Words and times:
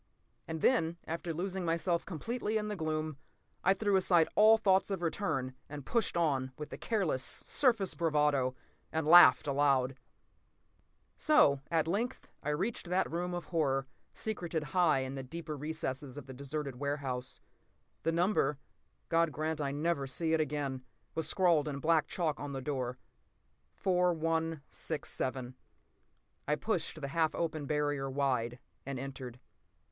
And 0.47 0.61
then, 0.61 0.97
after 1.05 1.31
losing 1.31 1.63
myself 1.63 2.07
completely 2.07 2.57
in 2.57 2.69
the 2.69 2.75
gloom, 2.75 3.19
I 3.63 3.75
threw 3.75 3.95
aside 3.97 4.27
all 4.35 4.57
thoughts 4.57 4.89
of 4.89 5.03
return 5.03 5.53
and 5.69 5.85
pushed 5.85 6.17
on 6.17 6.53
with 6.57 6.73
a 6.73 6.77
careless, 6.79 7.23
surface 7.23 7.93
bravado, 7.93 8.55
and 8.91 9.05
laughed 9.05 9.45
aloud. 9.45 9.95
So, 11.17 11.61
at 11.69 11.87
length, 11.87 12.29
I 12.41 12.49
reached 12.49 12.89
that 12.89 13.11
room 13.11 13.35
of 13.35 13.45
horror, 13.45 13.85
secreted 14.11 14.63
high 14.73 15.01
in 15.01 15.13
the 15.13 15.21
deeper 15.21 15.55
recesses 15.55 16.17
of 16.17 16.25
the 16.25 16.33
deserted 16.33 16.77
warehouse. 16.77 17.39
The 18.01 18.11
number—God 18.11 19.31
grant 19.31 19.61
I 19.61 19.71
never 19.71 20.07
see 20.07 20.33
it 20.33 20.41
again!—was 20.41 21.29
scrawled 21.29 21.67
in 21.67 21.77
black 21.77 22.07
chalk 22.07 22.39
on 22.39 22.53
the 22.53 22.61
door—4167. 22.63 25.53
I 26.47 26.55
pushed 26.55 27.01
the 27.01 27.09
half 27.09 27.35
open 27.35 27.67
barrier 27.67 28.09
wide, 28.09 28.57
and 28.83 28.97
entered. 28.97 29.39